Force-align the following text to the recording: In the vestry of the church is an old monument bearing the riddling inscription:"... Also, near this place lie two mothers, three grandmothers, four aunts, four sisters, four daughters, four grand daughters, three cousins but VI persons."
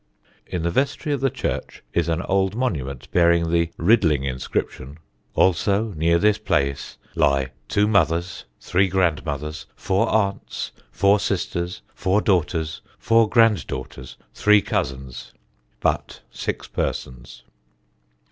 In 0.47 0.63
the 0.63 0.71
vestry 0.71 1.13
of 1.13 1.21
the 1.21 1.29
church 1.29 1.83
is 1.93 2.09
an 2.09 2.23
old 2.23 2.55
monument 2.55 3.07
bearing 3.11 3.51
the 3.51 3.69
riddling 3.77 4.23
inscription:"... 4.23 4.97
Also, 5.35 5.93
near 5.95 6.17
this 6.17 6.39
place 6.39 6.97
lie 7.13 7.51
two 7.67 7.87
mothers, 7.87 8.45
three 8.59 8.87
grandmothers, 8.87 9.67
four 9.75 10.09
aunts, 10.09 10.71
four 10.91 11.19
sisters, 11.19 11.83
four 11.93 12.19
daughters, 12.19 12.81
four 12.97 13.29
grand 13.29 13.67
daughters, 13.67 14.17
three 14.33 14.59
cousins 14.59 15.33
but 15.81 16.21
VI 16.33 16.53
persons." 16.73 17.43